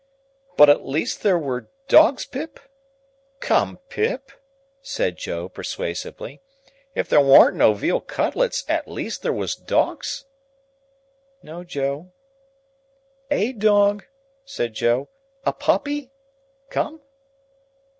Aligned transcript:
"But 0.57 0.67
at 0.67 0.83
least 0.83 1.21
there 1.21 1.37
was 1.37 1.65
dogs, 1.87 2.25
Pip? 2.25 2.59
Come, 3.39 3.77
Pip," 3.87 4.31
said 4.81 5.15
Joe, 5.15 5.47
persuasively, 5.47 6.41
"if 6.95 7.07
there 7.07 7.21
warn't 7.21 7.55
no 7.57 7.69
weal 7.71 8.01
cutlets, 8.01 8.65
at 8.67 8.87
least 8.87 9.21
there 9.21 9.31
was 9.31 9.53
dogs?" 9.53 10.25
"No, 11.43 11.63
Joe." 11.63 12.13
"A 13.29 13.51
dog?" 13.53 14.05
said 14.43 14.73
Joe. 14.73 15.07
"A 15.45 15.53
puppy? 15.53 16.09
Come?" 16.71 17.01